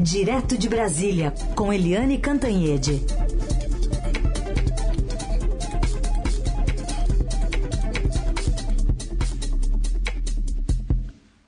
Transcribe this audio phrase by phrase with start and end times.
[0.00, 3.04] Direto de Brasília, com Eliane Cantanhede.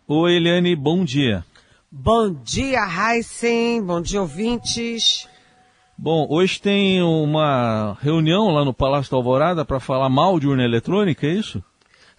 [0.08, 1.44] Oi, Eliane, bom dia.
[1.92, 3.82] Bom dia, Heisen.
[3.84, 5.28] Bom dia, ouvintes.
[5.96, 10.64] Bom, hoje tem uma reunião lá no Palácio da Alvorada para falar mal de urna
[10.64, 11.62] eletrônica, é isso?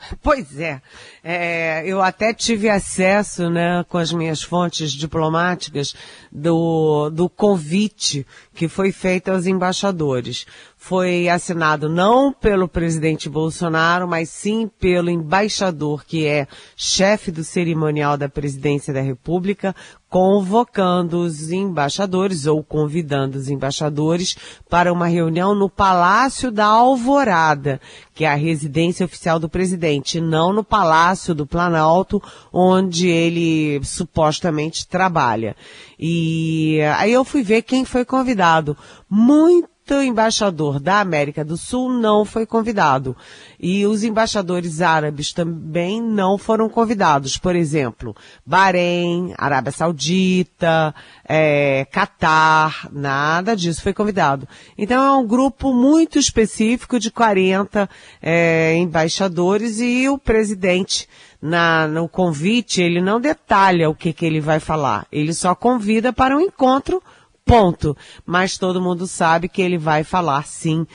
[0.22, 0.82] Pois é.
[1.24, 1.84] é.
[1.86, 5.96] eu até tive acesso, né, com as minhas fontes diplomáticas,
[6.32, 10.46] do, do convite que foi feito aos embaixadores.
[10.78, 18.18] Foi assinado não pelo presidente Bolsonaro, mas sim pelo embaixador, que é chefe do cerimonial
[18.18, 19.76] da presidência da República,
[20.12, 24.36] convocando os embaixadores ou convidando os embaixadores
[24.70, 27.80] para uma reunião no Palácio da Alvorada,
[28.14, 32.22] que é a residência oficial do presidente, não no Palácio do Planalto,
[32.52, 35.56] onde ele supostamente trabalha.
[35.98, 38.76] E aí eu fui ver quem foi convidado.
[39.10, 39.70] Muito
[40.00, 43.18] embaixador da América do Sul não foi convidado.
[43.60, 47.38] E os embaixadores árabes também não foram convidados.
[47.38, 50.94] Por exemplo, Bahrein, Arábia Saudita,
[51.28, 54.48] é, Catar, nada disso foi convidado.
[54.78, 57.90] Então é um grupo muito específico de 40
[58.22, 61.08] é, embaixadores e o presidente
[61.42, 65.08] na, no convite, ele não detalha o que, que ele vai falar.
[65.12, 67.02] Ele só convida para um encontro
[67.46, 67.96] ponto.
[68.26, 70.86] Mas todo mundo sabe que ele vai falar sim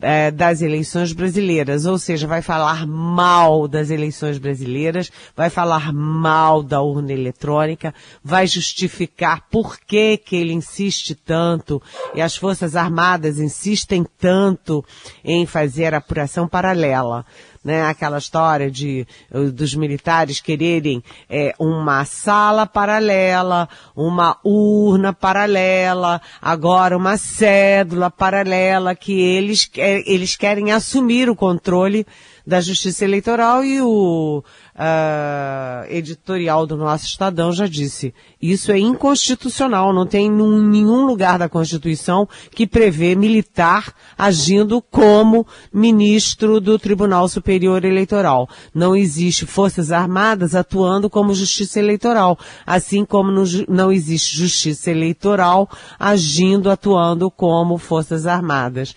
[0.00, 6.62] é, das eleições brasileiras, ou seja, vai falar mal das eleições brasileiras, vai falar mal
[6.62, 11.80] da urna eletrônica, vai justificar por que que ele insiste tanto
[12.14, 14.84] e as Forças Armadas insistem tanto
[15.24, 17.24] em fazer apuração paralela
[17.64, 17.82] né?
[17.82, 19.06] Aquela história de
[19.52, 29.18] dos militares quererem é, uma sala paralela, uma urna paralela, agora uma cédula paralela que
[29.18, 32.06] eles eles querem assumir o controle
[32.46, 34.42] da Justiça Eleitoral e o
[34.74, 38.12] uh, editorial do nosso Estadão já disse.
[38.40, 46.60] Isso é inconstitucional, não tem nenhum lugar da Constituição que prevê militar agindo como ministro
[46.60, 48.48] do Tribunal Superior Eleitoral.
[48.74, 55.68] Não existe Forças Armadas atuando como Justiça Eleitoral, assim como no, não existe Justiça Eleitoral
[55.98, 58.94] agindo, atuando como Forças Armadas.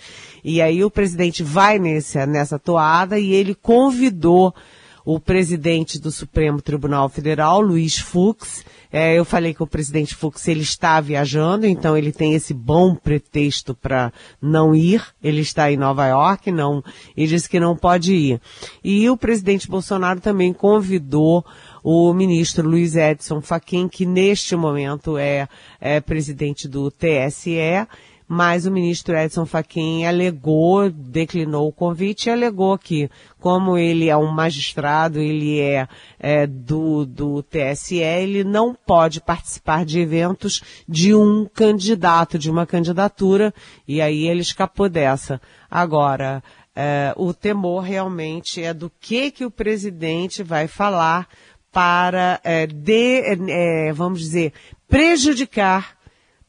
[0.49, 4.55] E aí o presidente vai nesse, nessa toada e ele convidou
[5.03, 8.63] o presidente do Supremo Tribunal Federal, Luiz Fux.
[8.89, 12.95] É, eu falei que o presidente Fux ele está viajando, então ele tem esse bom
[12.95, 15.03] pretexto para não ir.
[15.21, 16.81] Ele está em Nova York, não,
[17.15, 18.41] e disse que não pode ir.
[18.81, 21.45] E o presidente Bolsonaro também convidou
[21.83, 25.49] o ministro Luiz Edson Fachin, que neste momento é,
[25.81, 27.85] é presidente do TSE,
[28.27, 34.17] mas o ministro Edson Fachin alegou, declinou o convite e alegou que, como ele é
[34.17, 35.88] um magistrado, ele é,
[36.19, 42.65] é do, do TSE, ele não pode participar de eventos de um candidato, de uma
[42.65, 43.53] candidatura,
[43.88, 45.39] e aí ele escapou dessa.
[45.71, 46.44] Agora,
[46.75, 51.27] é, o temor realmente é do que que o presidente vai falar
[51.71, 54.51] para, é, de, é, vamos dizer,
[54.88, 55.96] prejudicar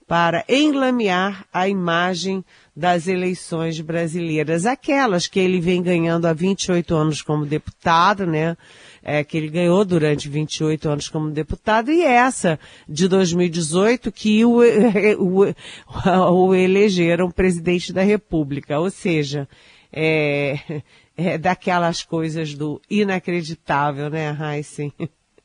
[0.08, 2.42] para enlamear a imagem
[2.74, 8.56] das eleições brasileiras, aquelas que ele vem ganhando há 28 anos como deputado, né?
[9.02, 12.58] É, que ele ganhou durante 28 anos como deputado, e essa
[12.88, 14.60] de 2018 que o,
[15.20, 18.80] o, o elegeram presidente da República.
[18.80, 19.46] Ou seja,
[19.92, 20.82] é,
[21.16, 24.92] é daquelas coisas do inacreditável, né, Heisen?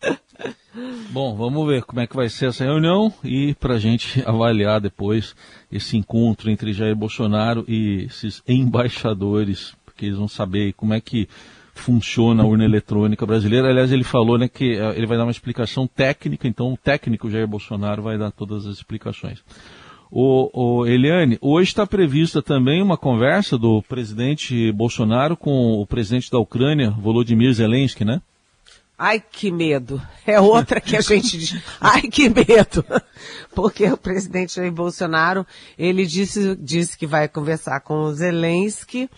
[1.11, 4.81] Bom, vamos ver como é que vai ser essa reunião e para a gente avaliar
[4.81, 5.35] depois
[5.71, 11.27] esse encontro entre Jair Bolsonaro e esses embaixadores, porque eles vão saber como é que
[11.73, 13.69] funciona a urna eletrônica brasileira.
[13.69, 17.29] Aliás, ele falou né, que eh, ele vai dar uma explicação técnica, então o técnico
[17.29, 19.43] Jair Bolsonaro vai dar todas as explicações.
[20.11, 26.29] O, o Eliane, hoje está prevista também uma conversa do presidente Bolsonaro com o presidente
[26.29, 28.21] da Ucrânia, Volodymyr Zelensky, né?
[29.05, 30.01] Ai, que medo.
[30.25, 31.61] É outra que a gente diz.
[31.81, 32.85] Ai, que medo.
[33.53, 35.45] Porque o presidente Jair Bolsonaro,
[35.77, 39.09] ele disse, disse que vai conversar com o Zelensky,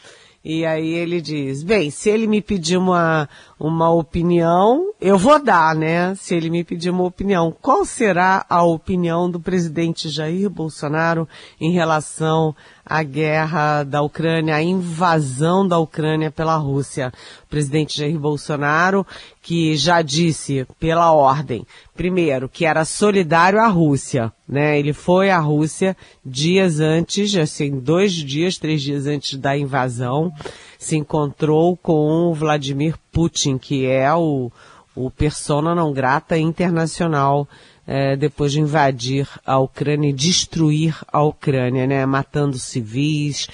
[0.44, 3.30] e aí ele diz, bem, se ele me pedir uma,
[3.60, 6.16] uma opinião, eu vou dar, né?
[6.16, 7.56] Se ele me pedir uma opinião.
[7.62, 11.30] Qual será a opinião do presidente Jair Bolsonaro
[11.62, 12.56] em relação
[12.86, 17.12] a guerra da Ucrânia, a invasão da Ucrânia pela Rússia.
[17.44, 19.06] O presidente Jair Bolsonaro,
[19.42, 21.66] que já disse pela ordem,
[21.96, 24.78] primeiro, que era solidário à Rússia, né?
[24.78, 30.32] Ele foi à Rússia dias antes, assim, dois dias, três dias antes da invasão,
[30.78, 34.52] se encontrou com o Vladimir Putin, que é o,
[34.96, 37.48] o persona não grata internacional
[37.88, 42.06] é, depois de invadir a Ucrânia e destruir a Ucrânia, né?
[42.06, 43.48] Matando civis,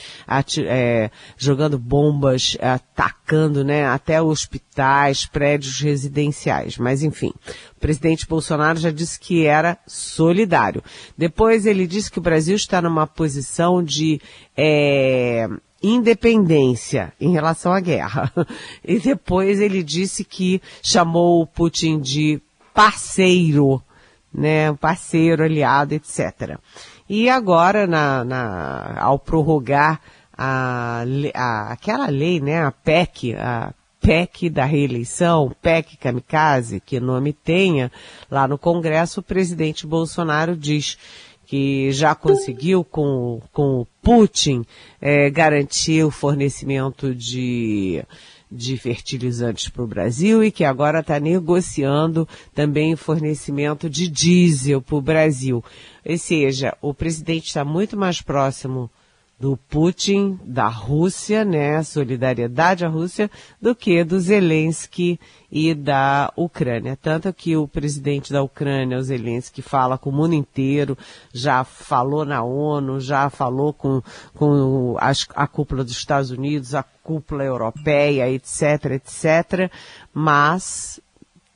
[0.66, 3.86] é, jogando bombas, atacando, né?
[3.86, 6.78] Até hospitais, prédios residenciais.
[6.78, 7.34] Mas enfim,
[7.76, 10.82] o presidente Bolsonaro já disse que era solidário.
[11.18, 14.22] Depois ele disse que o Brasil está numa posição de
[14.56, 15.50] é,
[15.81, 18.31] independência em relação à guerra.
[18.83, 22.42] E depois ele disse que chamou o Putin de
[22.74, 23.81] parceiro
[24.33, 26.57] né, parceiro, aliado, etc.
[27.10, 30.00] E agora, na, na, ao prorrogar
[30.38, 37.34] a, a, aquela lei, né, a PEC, a PEC da reeleição, PEC kamikaze, que nome
[37.34, 37.92] tenha,
[38.30, 40.98] lá no Congresso, o presidente Bolsonaro diz
[41.51, 44.63] que já conseguiu com, com o Putin
[45.01, 48.01] é, garantir o fornecimento de
[48.50, 54.81] de fertilizantes para o Brasil e que agora está negociando também o fornecimento de diesel
[54.81, 55.63] para o Brasil.
[56.06, 58.89] Ou seja, o presidente está muito mais próximo
[59.42, 63.28] do Putin, da Rússia, né, solidariedade à Rússia,
[63.60, 65.20] do que do Zelensky
[65.52, 66.96] e da Ucrânia.
[66.96, 70.96] Tanto que o presidente da Ucrânia, o Zelensky, fala com o mundo inteiro,
[71.34, 74.04] já falou na ONU, já falou com,
[74.36, 79.72] com a, a cúpula dos Estados Unidos, a cúpula europeia, etc, etc,
[80.14, 81.02] mas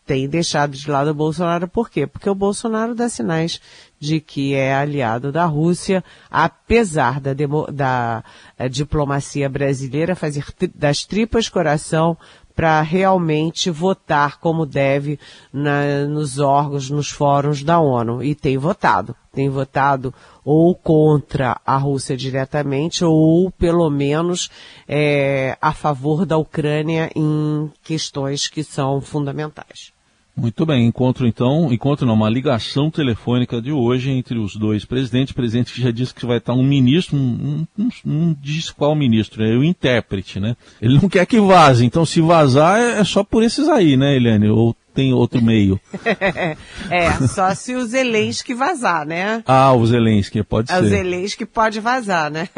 [0.08, 1.68] tem deixado de lado o Bolsonaro.
[1.68, 2.06] Por quê?
[2.08, 3.60] Porque o Bolsonaro dá sinais
[4.06, 8.24] de que é aliado da Rússia, apesar da, demo, da
[8.58, 12.18] eh, diplomacia brasileira fazer das tripas coração
[12.56, 15.20] para realmente votar como deve
[15.52, 18.24] na, nos órgãos, nos fóruns da ONU.
[18.24, 19.14] E tem votado.
[19.34, 20.14] Tem votado
[20.44, 24.50] ou contra a Rússia diretamente, ou pelo menos
[24.88, 29.95] é, a favor da Ucrânia em questões que são fundamentais.
[30.38, 35.32] Muito bem, encontro então, encontro não, uma ligação telefônica de hoje entre os dois presidentes,
[35.32, 38.94] o presidente que já disse que vai estar um ministro, um, um, um diz qual
[38.94, 40.58] ministro, é o intérprete, né?
[40.82, 44.18] Ele não quer que vaze, então se vazar é, é só por esses aí, né,
[44.18, 44.50] Eliane?
[44.50, 45.80] Ou tem outro meio?
[46.92, 49.42] é, só se o Zelensky vazar, né?
[49.48, 50.84] Ah, o Zelensky, pode é ser.
[50.84, 52.50] O Zelensky pode vazar, né?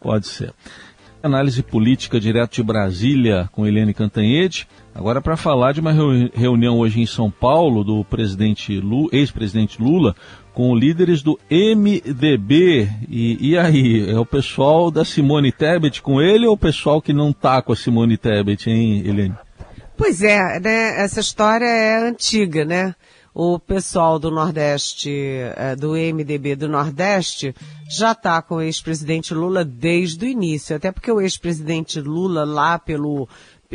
[0.00, 0.52] pode ser.
[1.26, 4.66] Análise política direto de Brasília com Helene Cantanhede.
[4.94, 5.92] Agora para falar de uma
[6.34, 8.80] reunião hoje em São Paulo do presidente
[9.12, 10.16] ex-presidente Lula
[10.54, 12.88] com líderes do MDB.
[13.10, 17.12] E, e, aí, é o pessoal da Simone Tebet com ele ou o pessoal que
[17.12, 19.34] não tá com a Simone Tebet, hein, Helene?
[19.98, 20.98] Pois é, né?
[20.98, 22.94] Essa história é antiga, né?
[23.38, 25.10] O pessoal do Nordeste,
[25.56, 27.54] é, do MDB do Nordeste,
[27.86, 32.78] já está com o ex-presidente Lula desde o início, até porque o ex-presidente Lula lá
[32.78, 33.28] pelo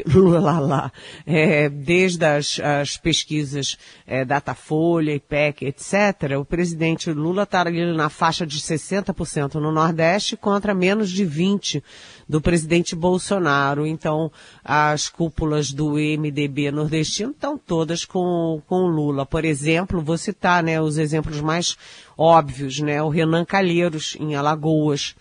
[0.07, 0.91] Lula lá,
[1.25, 3.77] é, desde as, as pesquisas
[4.07, 10.37] é, Datafolha, IPEC, etc., o presidente Lula está ali na faixa de 60% no Nordeste
[10.37, 11.83] contra menos de 20%
[12.31, 13.85] do presidente Bolsonaro.
[13.85, 14.31] Então,
[14.63, 19.25] as cúpulas do MDB nordestino estão todas com, com Lula.
[19.25, 21.75] Por exemplo, vou citar né, os exemplos mais
[22.17, 23.03] óbvios, né?
[23.03, 25.13] O Renan Calheiros, em Alagoas,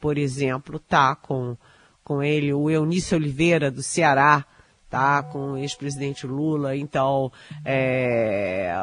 [0.00, 1.56] por exemplo, está com
[2.06, 4.44] com ele, o Eunício Oliveira, do Ceará,
[4.96, 5.22] tá?
[5.22, 6.74] Com o ex-presidente Lula.
[6.74, 7.30] Então,
[7.62, 8.74] é,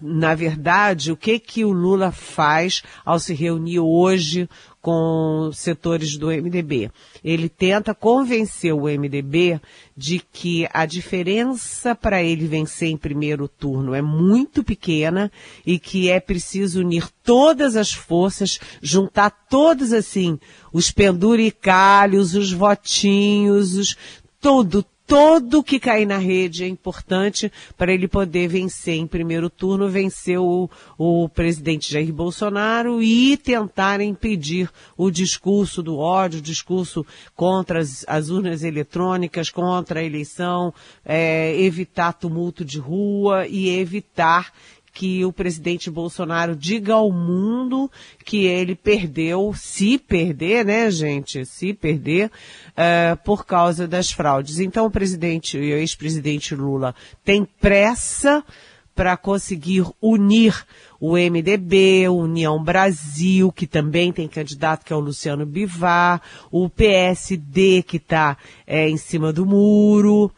[0.00, 4.48] na verdade, o que que o Lula faz ao se reunir hoje
[4.80, 6.92] com setores do MDB.
[7.24, 9.60] Ele tenta convencer o MDB
[9.96, 15.30] de que a diferença para ele vencer em primeiro turno é muito pequena
[15.66, 20.38] e que é preciso unir todas as forças, juntar todos assim,
[20.72, 23.96] os penduricalhos, os votinhos, os,
[24.40, 28.94] tudo, todo que cair na rede é importante para ele poder vencer.
[28.94, 35.96] Em primeiro turno, vencer o, o presidente Jair Bolsonaro e tentar impedir o discurso do
[35.96, 42.78] ódio, o discurso contra as, as urnas eletrônicas, contra a eleição, é, evitar tumulto de
[42.78, 44.52] rua e evitar
[44.98, 47.88] que o presidente Bolsonaro diga ao mundo
[48.24, 52.32] que ele perdeu, se perder, né, gente, se perder,
[52.72, 54.58] uh, por causa das fraudes.
[54.58, 58.42] Então o presidente e o ex-presidente Lula tem pressa
[58.92, 60.66] para conseguir unir
[61.00, 67.84] o MDB, União Brasil, que também tem candidato que é o Luciano Bivar, o PSD
[67.84, 68.36] que está
[68.66, 70.28] é, em cima do muro,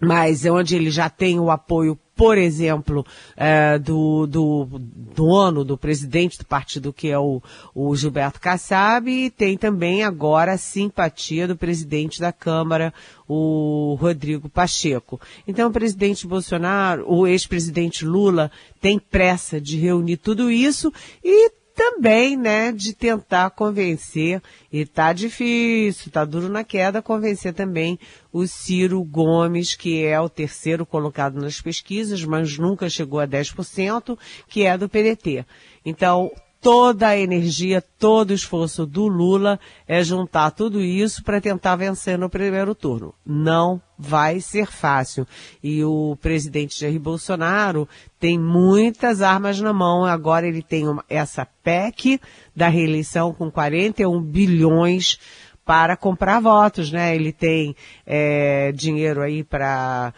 [0.00, 3.04] mas é onde ele já tem o apoio por exemplo,
[3.36, 4.66] é, do, do
[5.14, 7.42] dono, do presidente do partido, que é o,
[7.74, 12.92] o Gilberto Kassab, e tem também agora a simpatia do presidente da Câmara,
[13.28, 15.20] o Rodrigo Pacheco.
[15.46, 20.90] Então, o presidente Bolsonaro, o ex-presidente Lula, tem pressa de reunir tudo isso
[21.22, 24.42] e também, né, de tentar convencer,
[24.72, 27.98] e tá difícil, tá duro na queda, convencer também
[28.32, 34.18] o Ciro Gomes, que é o terceiro colocado nas pesquisas, mas nunca chegou a 10%,
[34.48, 35.44] que é do PDT.
[35.84, 41.76] Então, toda a energia, todo o esforço do Lula é juntar tudo isso para tentar
[41.76, 43.14] vencer no primeiro turno.
[43.24, 45.26] Não vai ser fácil.
[45.62, 50.04] E o presidente Jair Bolsonaro tem muitas armas na mão.
[50.04, 52.20] Agora ele tem uma, essa PEC
[52.54, 55.18] da reeleição com 41 bilhões
[55.66, 57.16] para comprar votos, né?
[57.16, 57.74] Ele tem
[58.06, 60.14] é, dinheiro aí para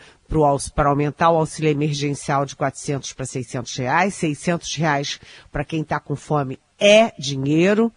[0.74, 5.20] para aumentar o auxílio emergencial de 400 para 600 reais, 600 reais
[5.50, 7.92] para quem está com fome é dinheiro,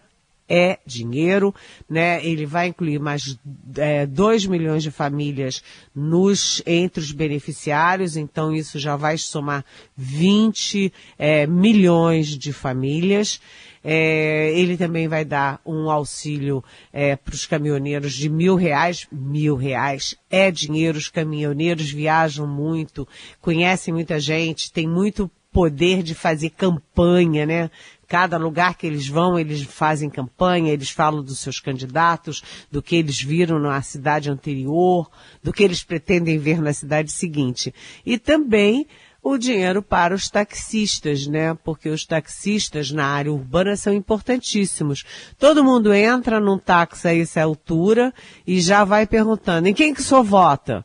[0.48, 1.54] é dinheiro,
[1.88, 2.24] né?
[2.24, 3.38] Ele vai incluir mais
[3.76, 5.62] é, 2 milhões de famílias
[5.94, 9.64] nos, entre os beneficiários, então isso já vai somar
[9.96, 13.40] 20 é, milhões de famílias.
[13.84, 16.62] É, ele também vai dar um auxílio
[16.92, 19.06] é, para os caminhoneiros de mil reais.
[19.10, 23.06] Mil reais é dinheiro, os caminhoneiros viajam muito,
[23.40, 27.70] conhecem muita gente, tem muito poder de fazer campanha, né?
[28.08, 32.96] Cada lugar que eles vão, eles fazem campanha, eles falam dos seus candidatos, do que
[32.96, 35.10] eles viram na cidade anterior,
[35.42, 37.72] do que eles pretendem ver na cidade seguinte.
[38.04, 38.86] E também
[39.22, 41.54] o dinheiro para os taxistas, né?
[41.62, 45.04] Porque os taxistas na área urbana são importantíssimos.
[45.38, 48.12] Todo mundo entra num táxi a essa altura
[48.44, 50.84] e já vai perguntando, em quem que senhor vota?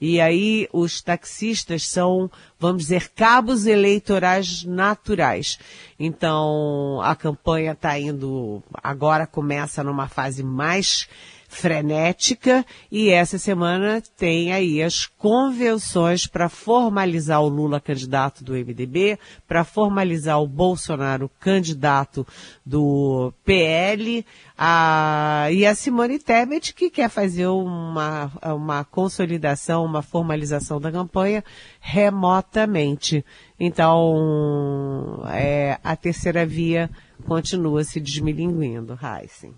[0.00, 5.58] E aí os taxistas são, vamos dizer, cabos eleitorais naturais.
[5.98, 11.08] Então a campanha está indo, agora começa numa fase mais
[11.48, 19.18] frenética e essa semana tem aí as convenções para formalizar o Lula candidato do MDB,
[19.46, 22.26] para formalizar o Bolsonaro candidato
[22.64, 24.24] do PL,
[24.56, 31.42] a, e a Simone Tebet que quer fazer uma, uma consolidação, uma formalização da campanha
[31.80, 33.24] remotamente.
[33.58, 36.90] Então, é, a terceira via
[37.26, 39.54] continua se desmilinguindo, Heisen.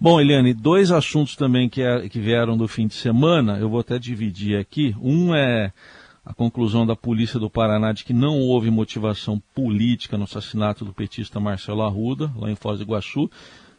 [0.00, 3.80] Bom, Eliane, dois assuntos também que, é, que vieram do fim de semana, eu vou
[3.80, 4.94] até dividir aqui.
[5.00, 5.72] Um é
[6.24, 10.92] a conclusão da polícia do Paraná de que não houve motivação política no assassinato do
[10.92, 13.30] petista Marcelo Arruda, lá em Foz do Iguaçu.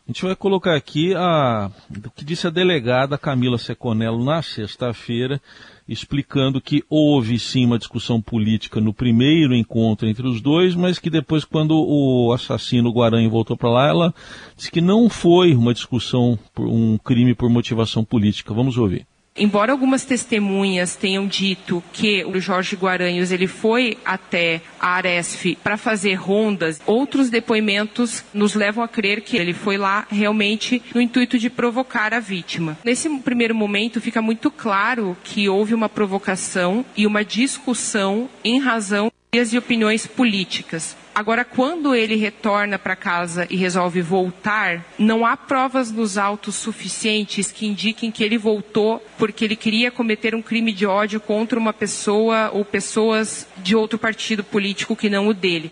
[0.06, 5.42] A gente vai colocar aqui a, o que disse a delegada Camila Seconello na sexta-feira,
[5.88, 11.10] explicando que houve sim uma discussão política no primeiro encontro entre os dois, mas que
[11.10, 14.14] depois, quando o assassino Guaranha voltou para lá, ela
[14.56, 18.54] disse que não foi uma discussão por um crime por motivação política.
[18.54, 19.06] Vamos ouvir.
[19.36, 25.76] Embora algumas testemunhas tenham dito que o Jorge Guaranhos ele foi até a Aresf para
[25.76, 31.40] fazer rondas, outros depoimentos nos levam a crer que ele foi lá realmente no intuito
[31.40, 32.78] de provocar a vítima.
[32.84, 39.12] Nesse primeiro momento fica muito claro que houve uma provocação e uma discussão em razão
[39.34, 40.96] de opiniões políticas.
[41.16, 47.52] Agora, quando ele retorna para casa e resolve voltar, não há provas nos autos suficientes
[47.52, 51.74] que indiquem que ele voltou porque ele queria cometer um crime de ódio contra uma
[51.74, 55.72] pessoa ou pessoas de outro partido político que não o dele.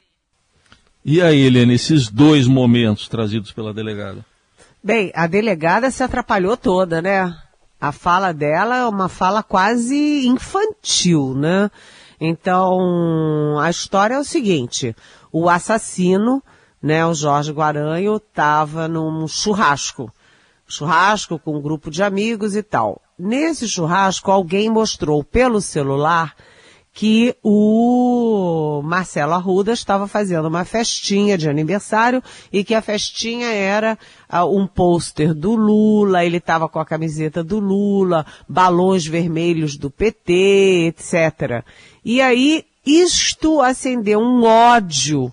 [1.05, 4.25] E aí, Helena, esses dois momentos trazidos pela delegada?
[4.83, 7.35] Bem, a delegada se atrapalhou toda, né?
[7.79, 11.69] A fala dela é uma fala quase infantil, né?
[12.23, 14.95] Então, a história é o seguinte:
[15.31, 16.43] o assassino,
[16.79, 20.13] né, o Jorge Guaranho, estava num churrasco.
[20.67, 23.01] Churrasco com um grupo de amigos e tal.
[23.17, 26.35] Nesse churrasco, alguém mostrou pelo celular
[26.93, 33.97] que o Marcelo Arruda estava fazendo uma festinha de aniversário e que a festinha era
[34.31, 39.89] uh, um pôster do Lula, ele estava com a camiseta do Lula, balões vermelhos do
[39.89, 41.63] PT, etc.
[42.03, 45.31] E aí isto acendeu um ódio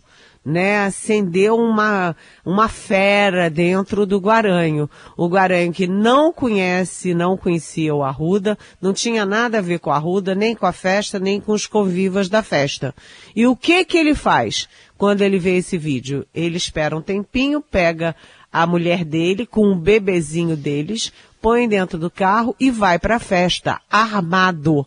[0.49, 4.89] né, acendeu uma, uma fera dentro do Guaranho.
[5.15, 9.91] O Guaranho que não conhece, não conhecia o Arruda, não tinha nada a ver com
[9.91, 12.95] a Arruda, nem com a festa, nem com os convivas da festa.
[13.37, 16.27] E o que que ele faz quando ele vê esse vídeo?
[16.35, 18.17] Ele espera um tempinho, pega
[18.51, 23.21] a mulher dele com o bebezinho deles, põe dentro do carro e vai para a
[23.21, 24.87] festa, armado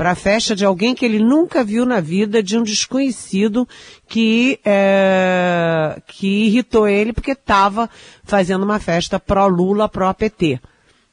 [0.00, 3.68] para a festa de alguém que ele nunca viu na vida, de um desconhecido
[4.08, 7.86] que, é, que irritou ele porque estava
[8.24, 10.58] fazendo uma festa pró-Lula, pró-PT.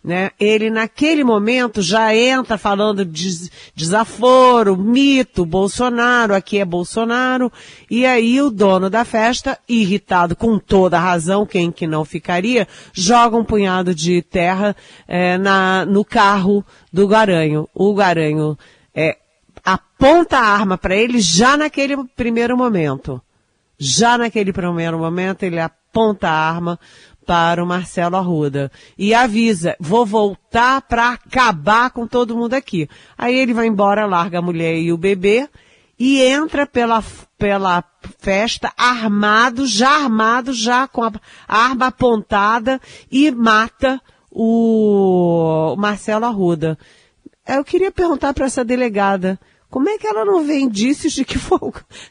[0.01, 0.31] Né?
[0.39, 7.51] Ele naquele momento já entra falando de desaforo, mito, Bolsonaro, aqui é Bolsonaro,
[7.91, 13.35] e aí o dono da festa, irritado com toda razão, quem que não ficaria, joga
[13.35, 14.73] um punhado de terra
[15.05, 16.63] é, na, no carro
[16.93, 17.67] do Garanho.
[17.75, 18.57] O Garanho
[18.97, 19.15] é,
[19.63, 23.21] aponta a arma para ele já naquele primeiro momento.
[23.77, 26.79] Já naquele primeiro momento ele aponta a arma
[27.27, 32.89] para o Marcelo Arruda e avisa, vou voltar para acabar com todo mundo aqui.
[33.15, 35.47] Aí ele vai embora, larga a mulher e o bebê
[35.99, 37.03] e entra pela,
[37.37, 37.83] pela
[38.17, 41.11] festa armado, já armado, já com a
[41.47, 44.01] arma apontada e mata
[44.31, 46.79] o Marcelo Arruda.
[47.47, 49.39] Eu queria perguntar para essa delegada,
[49.69, 51.59] como é que ela não vê indícios de que foi,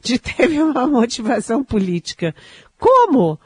[0.02, 2.34] de teve uma motivação política?
[2.78, 3.38] Como?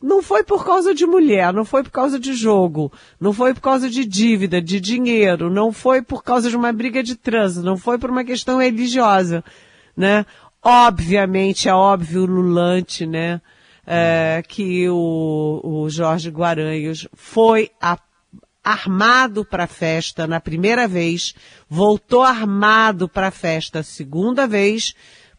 [0.00, 3.60] Não foi por causa de mulher, não foi por causa de jogo, não foi por
[3.60, 7.76] causa de dívida, de dinheiro, não foi por causa de uma briga de trânsito, não
[7.76, 9.44] foi por uma questão religiosa,
[9.96, 10.26] né?
[10.60, 13.40] Obviamente, é óbvio, lulante, né?
[13.86, 17.96] É, que o, o Jorge Guaranhos foi a
[18.62, 21.34] armado para a festa na primeira vez,
[21.68, 24.94] voltou armado para a festa a segunda vez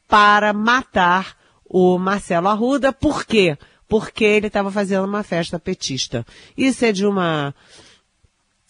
[0.08, 2.92] para matar o Marcelo Arruda.
[2.92, 3.58] Por quê?
[3.88, 6.26] Porque ele estava fazendo uma festa petista.
[6.58, 7.54] Isso é de uma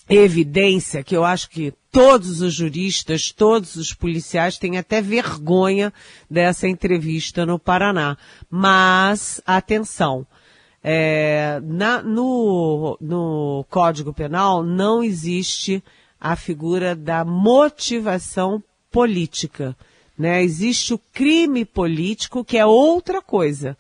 [0.10, 5.93] evidência que eu acho que todos os juristas, todos os policiais têm até vergonha
[6.29, 8.17] dessa entrevista no Paraná.
[8.50, 10.25] Mas, atenção,
[10.83, 15.81] é, na, no, no Código Penal não existe
[16.19, 18.61] a figura da motivação
[18.91, 19.75] política.
[20.17, 20.43] Né?
[20.43, 23.77] Existe o crime político, que é outra coisa.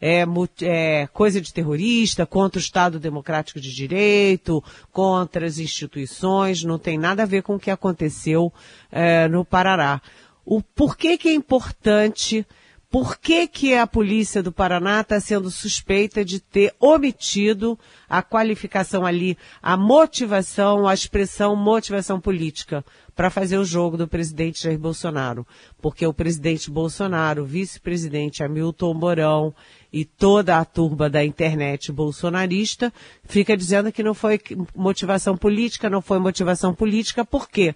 [0.00, 0.24] É,
[0.60, 6.98] é, coisa de terrorista, contra o Estado Democrático de Direito, contra as instituições, não tem
[6.98, 8.52] nada a ver com o que aconteceu
[8.92, 10.02] é, no Parará.
[10.44, 12.46] O porquê que é importante
[12.90, 19.04] por que, que a polícia do Paraná está sendo suspeita de ter omitido a qualificação
[19.04, 25.44] ali, a motivação, a expressão motivação política para fazer o jogo do presidente Jair Bolsonaro?
[25.82, 29.54] Porque o presidente Bolsonaro, o vice-presidente Hamilton Mourão
[29.92, 32.92] e toda a turba da internet bolsonarista
[33.24, 34.40] fica dizendo que não foi
[34.74, 37.74] motivação política, não foi motivação política, por quê?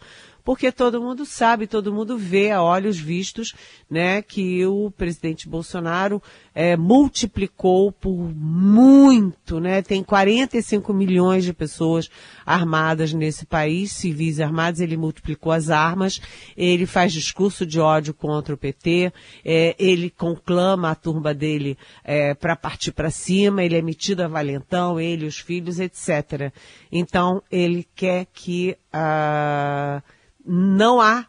[0.51, 3.55] Porque todo mundo sabe, todo mundo vê a olhos vistos,
[3.89, 6.21] né, que o presidente Bolsonaro
[6.53, 12.11] é, multiplicou por muito, né, tem 45 milhões de pessoas
[12.45, 16.21] armadas nesse país, civis armados, ele multiplicou as armas,
[16.57, 19.13] ele faz discurso de ódio contra o PT,
[19.45, 24.27] é, ele conclama a turma dele é, para partir para cima, ele é metido a
[24.27, 26.53] valentão, ele, os filhos, etc.
[26.91, 31.27] Então, ele quer que a uh, não há,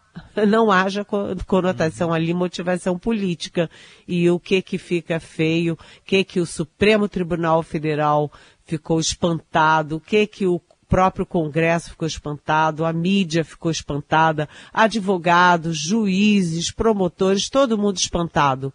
[0.47, 1.05] não haja
[1.45, 3.69] conotação ali, motivação política.
[4.07, 8.31] E o que que fica feio, o que que o Supremo Tribunal Federal
[8.65, 15.77] ficou espantado, o que que o próprio Congresso ficou espantado, a mídia ficou espantada, advogados,
[15.77, 18.73] juízes, promotores, todo mundo espantado.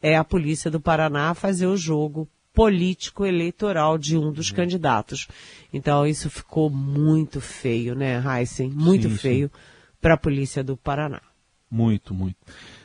[0.00, 2.28] É a polícia do Paraná fazer o jogo
[2.58, 4.56] político eleitoral de um dos uhum.
[4.56, 5.28] candidatos.
[5.72, 8.68] Então isso ficou muito feio, né, Heisen?
[8.68, 9.50] Muito sim, feio
[10.00, 11.20] para a polícia do Paraná.
[11.70, 12.36] Muito, muito.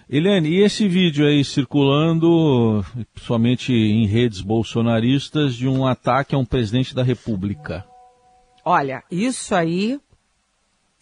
[0.07, 6.45] Eliane, e esse vídeo aí circulando, somente em redes bolsonaristas, de um ataque a um
[6.45, 7.83] presidente da República?
[8.63, 9.99] Olha, isso aí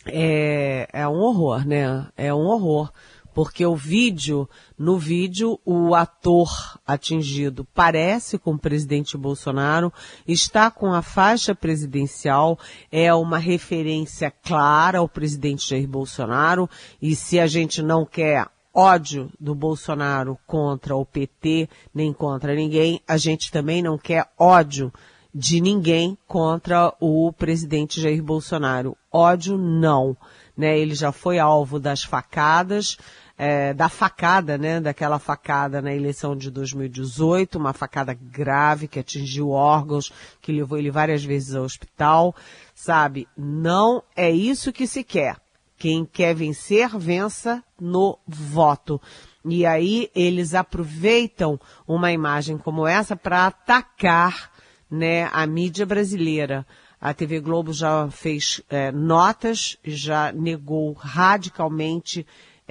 [0.06, 2.08] é, é um horror, né?
[2.16, 2.90] É um horror
[3.34, 6.50] porque o vídeo, no vídeo, o ator
[6.86, 9.92] atingido parece com o presidente Bolsonaro,
[10.28, 12.60] está com a faixa presidencial,
[12.92, 16.70] é uma referência clara ao presidente Jair Bolsonaro,
[17.02, 23.02] e se a gente não quer ódio do Bolsonaro contra o PT, nem contra ninguém,
[23.08, 24.92] a gente também não quer ódio
[25.34, 28.98] de ninguém contra o presidente Jair Bolsonaro.
[29.12, 30.16] Ódio não.
[30.56, 30.78] Né?
[30.78, 32.98] Ele já foi alvo das facadas,
[33.44, 39.50] é, da facada, né, daquela facada na eleição de 2018, uma facada grave que atingiu
[39.50, 42.36] órgãos, que levou ele várias vezes ao hospital,
[42.76, 43.28] sabe?
[43.36, 45.38] Não é isso que se quer.
[45.76, 49.02] Quem quer vencer, vença no voto.
[49.44, 54.52] E aí eles aproveitam uma imagem como essa para atacar
[54.88, 56.64] né, a mídia brasileira.
[57.02, 62.24] A TV Globo já fez é, notas, já negou radicalmente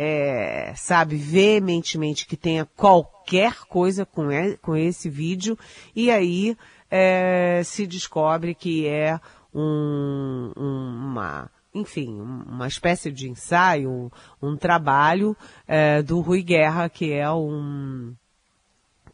[0.03, 4.29] é, sabe, veementemente que tenha qualquer coisa com,
[4.63, 5.59] com esse vídeo,
[5.95, 6.57] e aí
[6.91, 9.21] é, se descobre que é
[9.55, 14.11] um, uma, enfim, uma espécie de ensaio, um,
[14.41, 15.37] um trabalho
[15.69, 18.15] é, do Rui Guerra, que é um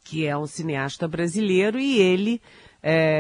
[0.05, 2.41] que é um cineasta brasileiro e ele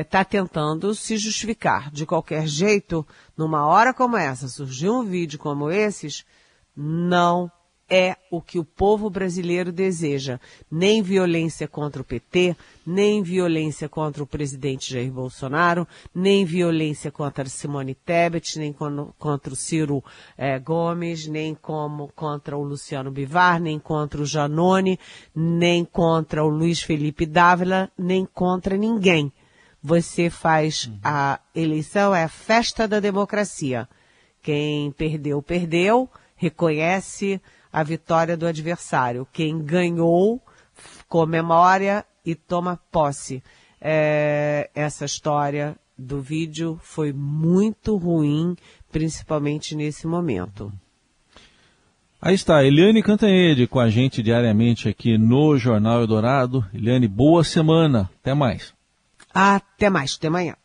[0.01, 1.91] está é, tentando se justificar.
[1.91, 3.05] De qualquer jeito,
[3.37, 6.25] numa hora como essa, surgiu um vídeo como esses,
[6.77, 7.51] não
[7.89, 10.41] é o que o povo brasileiro deseja.
[10.71, 17.49] Nem violência contra o PT, nem violência contra o presidente Jair Bolsonaro, nem violência contra
[17.49, 20.03] Simone Tebet, nem contra o Ciro
[20.37, 24.99] eh, Gomes, nem como contra o Luciano Bivar, nem contra o Janone,
[25.35, 29.33] nem contra o Luiz Felipe Dávila, nem contra ninguém.
[29.81, 30.99] Você faz uhum.
[31.05, 33.89] a eleição, é a festa da democracia.
[34.43, 37.41] Quem perdeu, perdeu, reconhece
[37.77, 39.29] a vitória do adversário.
[39.31, 40.41] Quem ganhou,
[41.07, 43.43] comemora e toma posse.
[43.79, 48.57] É, essa história do vídeo foi muito ruim,
[48.91, 50.73] principalmente nesse momento.
[52.19, 56.65] Aí está, Eliane Cantanhede com a gente diariamente aqui no Jornal Eldorado.
[56.73, 58.11] Eliane, boa semana.
[58.23, 58.73] Até mais.
[59.35, 60.57] Até mais, até amanhã.